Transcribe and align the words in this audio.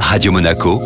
Radio 0.00 0.32
Monaco, 0.32 0.80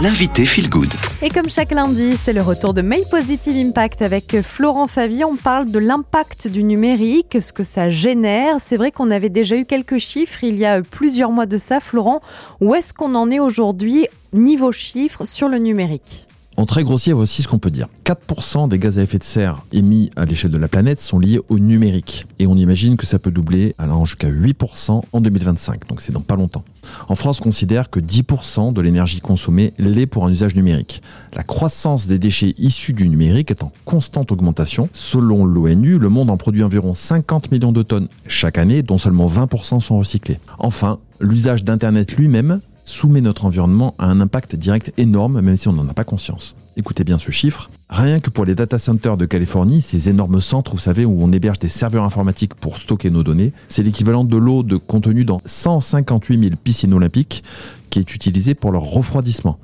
l'invité 0.00 0.44
Feel 0.44 0.68
Good. 0.68 0.92
Et 1.22 1.28
comme 1.30 1.48
chaque 1.48 1.72
lundi, 1.72 2.16
c'est 2.22 2.32
le 2.32 2.42
retour 2.42 2.74
de 2.74 2.82
May 2.82 3.02
Positive 3.10 3.56
Impact 3.56 4.02
avec 4.02 4.40
Florent 4.42 4.86
Favie. 4.86 5.24
On 5.24 5.36
parle 5.36 5.70
de 5.70 5.78
l'impact 5.78 6.48
du 6.48 6.62
numérique, 6.62 7.38
ce 7.40 7.52
que 7.52 7.64
ça 7.64 7.88
génère. 7.88 8.56
C'est 8.60 8.76
vrai 8.76 8.90
qu'on 8.90 9.10
avait 9.10 9.30
déjà 9.30 9.56
eu 9.56 9.64
quelques 9.64 9.98
chiffres 9.98 10.44
il 10.44 10.58
y 10.58 10.66
a 10.66 10.82
plusieurs 10.82 11.30
mois 11.30 11.46
de 11.46 11.56
ça. 11.56 11.80
Florent, 11.80 12.20
où 12.60 12.74
est-ce 12.74 12.92
qu'on 12.92 13.14
en 13.14 13.30
est 13.30 13.40
aujourd'hui 13.40 14.06
niveau 14.32 14.72
chiffres 14.72 15.24
sur 15.24 15.48
le 15.48 15.58
numérique? 15.58 16.25
En 16.56 16.64
très 16.64 16.84
grossier, 16.84 17.12
voici 17.12 17.42
ce 17.42 17.48
qu'on 17.48 17.58
peut 17.58 17.70
dire. 17.70 17.88
4% 18.04 18.68
des 18.68 18.78
gaz 18.78 18.98
à 18.98 19.02
effet 19.02 19.18
de 19.18 19.24
serre 19.24 19.64
émis 19.72 20.10
à 20.16 20.24
l'échelle 20.24 20.50
de 20.50 20.58
la 20.58 20.68
planète 20.68 21.00
sont 21.00 21.18
liés 21.18 21.40
au 21.48 21.58
numérique. 21.58 22.26
Et 22.38 22.46
on 22.46 22.56
imagine 22.56 22.96
que 22.96 23.04
ça 23.04 23.18
peut 23.18 23.30
doubler 23.30 23.74
allant 23.78 24.04
jusqu'à 24.06 24.30
8% 24.30 25.02
en 25.12 25.20
2025. 25.20 25.86
Donc 25.88 26.00
c'est 26.00 26.12
dans 26.12 26.20
pas 26.20 26.36
longtemps. 26.36 26.64
En 27.08 27.14
France, 27.14 27.40
on 27.40 27.44
considère 27.44 27.90
que 27.90 28.00
10% 28.00 28.72
de 28.72 28.80
l'énergie 28.80 29.20
consommée 29.20 29.74
l'est 29.78 30.06
pour 30.06 30.24
un 30.24 30.30
usage 30.30 30.54
numérique. 30.54 31.02
La 31.34 31.42
croissance 31.42 32.06
des 32.06 32.18
déchets 32.18 32.54
issus 32.58 32.94
du 32.94 33.08
numérique 33.08 33.50
est 33.50 33.62
en 33.62 33.72
constante 33.84 34.32
augmentation. 34.32 34.88
Selon 34.92 35.44
l'ONU, 35.44 35.98
le 35.98 36.08
monde 36.08 36.30
en 36.30 36.36
produit 36.36 36.62
environ 36.62 36.94
50 36.94 37.50
millions 37.50 37.72
de 37.72 37.82
tonnes 37.82 38.08
chaque 38.26 38.56
année, 38.56 38.82
dont 38.82 38.98
seulement 38.98 39.26
20% 39.26 39.80
sont 39.80 39.98
recyclés. 39.98 40.38
Enfin, 40.58 40.98
l'usage 41.20 41.64
d'Internet 41.64 42.16
lui-même 42.16 42.60
soumet 42.86 43.20
notre 43.20 43.44
environnement 43.44 43.94
à 43.98 44.06
un 44.06 44.20
impact 44.20 44.56
direct 44.56 44.92
énorme, 44.96 45.40
même 45.42 45.56
si 45.56 45.68
on 45.68 45.72
n'en 45.72 45.88
a 45.88 45.92
pas 45.92 46.04
conscience. 46.04 46.54
Écoutez 46.78 47.04
bien 47.04 47.18
ce 47.18 47.30
chiffre. 47.30 47.70
Rien 47.90 48.20
que 48.20 48.30
pour 48.30 48.44
les 48.44 48.54
data 48.54 48.78
centers 48.78 49.16
de 49.16 49.26
Californie, 49.26 49.82
ces 49.82 50.08
énormes 50.08 50.40
centres, 50.40 50.72
vous 50.72 50.78
savez, 50.78 51.04
où 51.04 51.18
on 51.20 51.32
héberge 51.32 51.58
des 51.58 51.68
serveurs 51.68 52.04
informatiques 52.04 52.54
pour 52.54 52.76
stocker 52.76 53.10
nos 53.10 53.22
données, 53.22 53.52
c'est 53.68 53.82
l'équivalent 53.82 54.24
de 54.24 54.36
l'eau 54.36 54.62
de 54.62 54.76
contenu 54.76 55.24
dans 55.24 55.40
158 55.44 56.38
000 56.38 56.56
piscines 56.62 56.94
olympiques 56.94 57.44
qui 57.90 57.98
est 57.98 58.14
utilisée 58.14 58.54
pour 58.54 58.72
leur 58.72 58.82
refroidissement. 58.82 59.58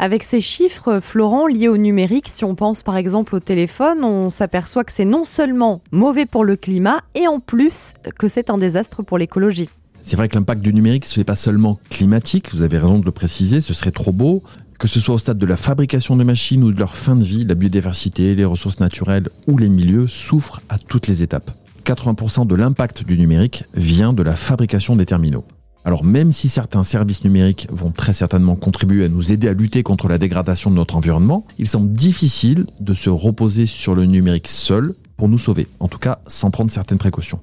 Avec 0.00 0.22
ces 0.22 0.40
chiffres, 0.40 1.00
Florent, 1.00 1.48
liés 1.48 1.66
au 1.66 1.76
numérique, 1.76 2.28
si 2.28 2.44
on 2.44 2.54
pense 2.54 2.84
par 2.84 2.96
exemple 2.96 3.34
au 3.34 3.40
téléphone, 3.40 4.04
on 4.04 4.30
s'aperçoit 4.30 4.84
que 4.84 4.92
c'est 4.92 5.04
non 5.04 5.24
seulement 5.24 5.80
mauvais 5.90 6.24
pour 6.24 6.44
le 6.44 6.54
climat, 6.54 7.02
et 7.16 7.26
en 7.26 7.40
plus 7.40 7.94
que 8.16 8.28
c'est 8.28 8.50
un 8.50 8.58
désastre 8.58 9.02
pour 9.02 9.18
l'écologie. 9.18 9.68
C'est 10.08 10.16
vrai 10.16 10.30
que 10.30 10.36
l'impact 10.36 10.62
du 10.62 10.72
numérique, 10.72 11.04
ce 11.04 11.20
n'est 11.20 11.24
pas 11.24 11.36
seulement 11.36 11.78
climatique, 11.90 12.54
vous 12.54 12.62
avez 12.62 12.78
raison 12.78 12.98
de 12.98 13.04
le 13.04 13.10
préciser, 13.10 13.60
ce 13.60 13.74
serait 13.74 13.90
trop 13.90 14.10
beau. 14.10 14.42
Que 14.78 14.88
ce 14.88 15.00
soit 15.00 15.16
au 15.16 15.18
stade 15.18 15.36
de 15.36 15.44
la 15.44 15.58
fabrication 15.58 16.16
des 16.16 16.24
machines 16.24 16.64
ou 16.64 16.72
de 16.72 16.78
leur 16.78 16.96
fin 16.96 17.14
de 17.14 17.22
vie, 17.22 17.44
la 17.44 17.54
biodiversité, 17.54 18.34
les 18.34 18.46
ressources 18.46 18.80
naturelles 18.80 19.28
ou 19.46 19.58
les 19.58 19.68
milieux 19.68 20.06
souffrent 20.06 20.62
à 20.70 20.78
toutes 20.78 21.08
les 21.08 21.22
étapes. 21.22 21.50
80% 21.84 22.46
de 22.46 22.54
l'impact 22.54 23.04
du 23.04 23.18
numérique 23.18 23.64
vient 23.74 24.14
de 24.14 24.22
la 24.22 24.34
fabrication 24.34 24.96
des 24.96 25.04
terminaux. 25.04 25.44
Alors 25.84 26.04
même 26.04 26.32
si 26.32 26.48
certains 26.48 26.84
services 26.84 27.22
numériques 27.22 27.68
vont 27.70 27.90
très 27.90 28.14
certainement 28.14 28.56
contribuer 28.56 29.04
à 29.04 29.08
nous 29.10 29.30
aider 29.30 29.46
à 29.46 29.52
lutter 29.52 29.82
contre 29.82 30.08
la 30.08 30.16
dégradation 30.16 30.70
de 30.70 30.76
notre 30.76 30.96
environnement, 30.96 31.44
il 31.58 31.68
semble 31.68 31.92
difficile 31.92 32.64
de 32.80 32.94
se 32.94 33.10
reposer 33.10 33.66
sur 33.66 33.94
le 33.94 34.06
numérique 34.06 34.48
seul 34.48 34.94
pour 35.18 35.28
nous 35.28 35.38
sauver, 35.38 35.66
en 35.80 35.88
tout 35.88 35.98
cas 35.98 36.20
sans 36.26 36.50
prendre 36.50 36.70
certaines 36.70 36.96
précautions. 36.96 37.40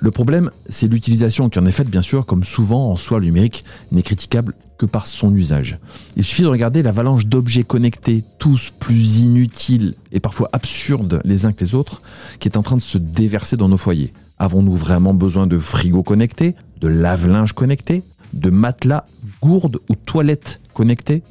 Le 0.00 0.10
problème, 0.10 0.50
c'est 0.66 0.88
l'utilisation 0.88 1.50
qui 1.50 1.58
en 1.58 1.66
est 1.66 1.72
faite, 1.72 1.90
bien 1.90 2.00
sûr, 2.00 2.24
comme 2.24 2.44
souvent 2.44 2.90
en 2.90 2.96
soi, 2.96 3.20
le 3.20 3.26
numérique 3.26 3.64
n'est 3.92 4.02
critiquable 4.02 4.54
que 4.78 4.86
par 4.86 5.06
son 5.06 5.34
usage. 5.34 5.78
Il 6.16 6.24
suffit 6.24 6.40
de 6.40 6.46
regarder 6.46 6.82
l'avalanche 6.82 7.26
d'objets 7.26 7.64
connectés, 7.64 8.24
tous 8.38 8.72
plus 8.78 9.18
inutiles 9.18 9.94
et 10.10 10.20
parfois 10.20 10.48
absurdes 10.54 11.20
les 11.24 11.44
uns 11.44 11.52
que 11.52 11.62
les 11.62 11.74
autres, 11.74 12.00
qui 12.38 12.48
est 12.48 12.56
en 12.56 12.62
train 12.62 12.76
de 12.76 12.82
se 12.82 12.96
déverser 12.96 13.58
dans 13.58 13.68
nos 13.68 13.76
foyers. 13.76 14.14
Avons-nous 14.38 14.74
vraiment 14.74 15.12
besoin 15.12 15.46
de 15.46 15.58
frigos 15.58 16.02
connectés, 16.02 16.54
de 16.80 16.88
lave-linge 16.88 17.52
connectés, 17.52 18.02
de 18.32 18.48
matelas, 18.48 19.04
gourdes 19.42 19.80
ou 19.90 19.96
toilettes 19.96 20.62
connectées 20.72 21.22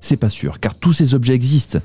C'est 0.00 0.18
pas 0.18 0.28
sûr, 0.28 0.60
car 0.60 0.74
tous 0.74 0.92
ces 0.92 1.14
objets 1.14 1.34
existent. 1.34 1.78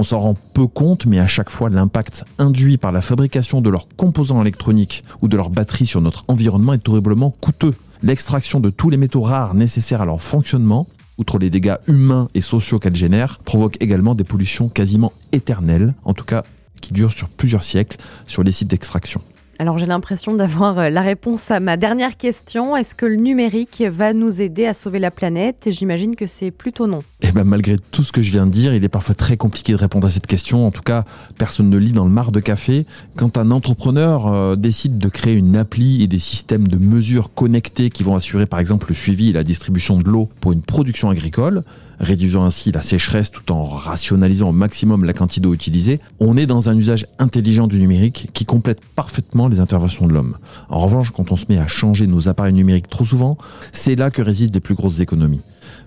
On 0.00 0.02
s'en 0.02 0.18
rend 0.20 0.34
peu 0.54 0.66
compte, 0.66 1.04
mais 1.04 1.18
à 1.18 1.26
chaque 1.26 1.50
fois, 1.50 1.68
l'impact 1.68 2.24
induit 2.38 2.78
par 2.78 2.90
la 2.90 3.02
fabrication 3.02 3.60
de 3.60 3.68
leurs 3.68 3.86
composants 3.98 4.40
électroniques 4.40 5.04
ou 5.20 5.28
de 5.28 5.36
leurs 5.36 5.50
batteries 5.50 5.84
sur 5.84 6.00
notre 6.00 6.24
environnement 6.26 6.72
est 6.72 6.88
horriblement 6.88 7.34
coûteux. 7.42 7.74
L'extraction 8.02 8.60
de 8.60 8.70
tous 8.70 8.88
les 8.88 8.96
métaux 8.96 9.20
rares 9.20 9.54
nécessaires 9.54 10.00
à 10.00 10.06
leur 10.06 10.22
fonctionnement, 10.22 10.86
outre 11.18 11.38
les 11.38 11.50
dégâts 11.50 11.76
humains 11.86 12.28
et 12.32 12.40
sociaux 12.40 12.78
qu'elles 12.78 12.96
génèrent, 12.96 13.40
provoque 13.44 13.76
également 13.80 14.14
des 14.14 14.24
pollutions 14.24 14.70
quasiment 14.70 15.12
éternelles, 15.32 15.92
en 16.06 16.14
tout 16.14 16.24
cas 16.24 16.44
qui 16.80 16.94
durent 16.94 17.12
sur 17.12 17.28
plusieurs 17.28 17.62
siècles 17.62 17.98
sur 18.26 18.42
les 18.42 18.52
sites 18.52 18.68
d'extraction. 18.68 19.20
Alors 19.60 19.76
j'ai 19.76 19.84
l'impression 19.84 20.32
d'avoir 20.32 20.78
euh, 20.78 20.88
la 20.88 21.02
réponse 21.02 21.50
à 21.50 21.60
ma 21.60 21.76
dernière 21.76 22.16
question. 22.16 22.78
Est-ce 22.78 22.94
que 22.94 23.04
le 23.04 23.16
numérique 23.16 23.84
va 23.92 24.14
nous 24.14 24.40
aider 24.40 24.64
à 24.64 24.72
sauver 24.72 24.98
la 24.98 25.10
planète? 25.10 25.66
Et 25.66 25.72
j'imagine 25.72 26.16
que 26.16 26.26
c'est 26.26 26.50
plutôt 26.50 26.86
non. 26.86 27.02
Eh 27.20 27.30
ben 27.30 27.44
malgré 27.44 27.76
tout 27.90 28.02
ce 28.02 28.10
que 28.10 28.22
je 28.22 28.30
viens 28.30 28.46
de 28.46 28.50
dire, 28.50 28.72
il 28.72 28.82
est 28.84 28.88
parfois 28.88 29.14
très 29.14 29.36
compliqué 29.36 29.74
de 29.74 29.76
répondre 29.76 30.06
à 30.06 30.10
cette 30.10 30.26
question. 30.26 30.66
En 30.66 30.70
tout 30.70 30.80
cas, 30.80 31.04
personne 31.36 31.68
ne 31.68 31.76
lit 31.76 31.92
dans 31.92 32.06
le 32.06 32.10
mar 32.10 32.32
de 32.32 32.40
café. 32.40 32.86
Quand 33.16 33.36
un 33.36 33.50
entrepreneur 33.50 34.28
euh, 34.28 34.56
décide 34.56 34.96
de 34.96 35.08
créer 35.10 35.34
une 35.34 35.54
appli 35.56 36.02
et 36.02 36.06
des 36.06 36.18
systèmes 36.18 36.66
de 36.66 36.78
mesures 36.78 37.34
connectés 37.34 37.90
qui 37.90 38.02
vont 38.02 38.16
assurer 38.16 38.46
par 38.46 38.60
exemple 38.60 38.86
le 38.88 38.94
suivi 38.94 39.28
et 39.28 39.34
la 39.34 39.44
distribution 39.44 39.98
de 39.98 40.08
l'eau 40.08 40.30
pour 40.40 40.52
une 40.52 40.62
production 40.62 41.10
agricole, 41.10 41.64
réduisant 42.00 42.44
ainsi 42.44 42.72
la 42.72 42.82
sécheresse 42.82 43.30
tout 43.30 43.52
en 43.52 43.62
rationalisant 43.62 44.48
au 44.48 44.52
maximum 44.52 45.04
la 45.04 45.12
quantité 45.12 45.42
d'eau 45.42 45.54
utilisée, 45.54 46.00
on 46.18 46.36
est 46.36 46.46
dans 46.46 46.68
un 46.68 46.76
usage 46.76 47.06
intelligent 47.18 47.66
du 47.66 47.78
numérique 47.78 48.30
qui 48.32 48.44
complète 48.44 48.80
parfaitement 48.96 49.48
les 49.48 49.60
interventions 49.60 50.06
de 50.06 50.12
l'homme. 50.12 50.36
En 50.70 50.80
revanche, 50.80 51.10
quand 51.10 51.30
on 51.30 51.36
se 51.36 51.44
met 51.48 51.58
à 51.58 51.68
changer 51.68 52.06
nos 52.06 52.28
appareils 52.28 52.54
numériques 52.54 52.88
trop 52.88 53.04
souvent, 53.04 53.36
c'est 53.72 53.96
là 53.96 54.10
que 54.10 54.22
résident 54.22 54.54
les 54.54 54.60
plus 54.60 54.74
grosses 54.74 55.00
économies. 55.00 55.42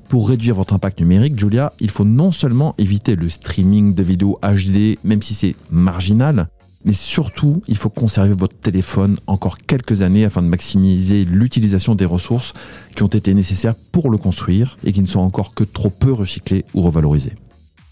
Pour 0.09 0.29
réduire 0.29 0.55
votre 0.55 0.73
impact 0.73 0.99
numérique, 0.99 1.39
Julia, 1.39 1.73
il 1.79 1.89
faut 1.89 2.05
non 2.05 2.31
seulement 2.31 2.75
éviter 2.77 3.15
le 3.15 3.29
streaming 3.29 3.95
de 3.95 4.03
vidéos 4.03 4.37
HD, 4.43 4.99
même 5.03 5.23
si 5.23 5.33
c'est 5.33 5.55
marginal, 5.71 6.49
mais 6.85 6.93
surtout, 6.93 7.61
il 7.67 7.77
faut 7.77 7.89
conserver 7.89 8.33
votre 8.33 8.55
téléphone 8.55 9.17
encore 9.27 9.57
quelques 9.57 10.01
années 10.01 10.25
afin 10.25 10.41
de 10.41 10.47
maximiser 10.47 11.25
l'utilisation 11.25 11.95
des 11.95 12.05
ressources 12.05 12.53
qui 12.95 13.03
ont 13.03 13.07
été 13.07 13.33
nécessaires 13.33 13.75
pour 13.91 14.09
le 14.09 14.17
construire 14.17 14.77
et 14.83 14.91
qui 14.91 15.01
ne 15.01 15.07
sont 15.07 15.21
encore 15.21 15.53
que 15.53 15.63
trop 15.63 15.89
peu 15.89 16.11
recyclées 16.11 16.65
ou 16.73 16.81
revalorisées. 16.81 17.33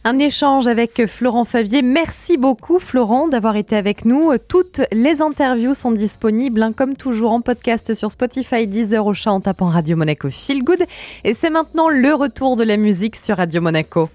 Un 0.04 0.18
échange 0.18 0.68
avec 0.68 1.06
Florent 1.06 1.46
Favier. 1.46 1.84
Merci 1.84 2.36
beaucoup 2.36 2.80
Florent 2.80 3.28
d'avoir 3.28 3.56
été 3.56 3.76
avec 3.76 4.04
nous. 4.04 4.32
Toutes 4.48 4.82
les 4.92 5.22
interviews 5.22 5.76
sont 5.76 5.92
disponibles 5.92 6.64
hein, 6.64 6.74
comme 6.74 6.96
toujours 6.96 7.32
en 7.34 7.42
podcast 7.42 7.94
sur 7.94 8.10
Spotify, 8.10 8.66
Deezer 8.66 9.06
au 9.06 9.14
chat 9.14 9.32
en 9.32 9.42
tapant 9.42 9.68
Radio 9.68 9.96
Monaco 9.96 10.32
Feel 10.32 10.64
Good. 10.64 10.86
Et 11.24 11.36
c'est 11.36 11.52
maintenant 11.52 11.88
le 11.88 12.16
retour 12.16 12.58
de 12.58 12.64
la 12.64 12.78
musique 12.78 13.16
sur 13.16 13.38
Radio 13.38 13.62
Monaco. 13.62 14.10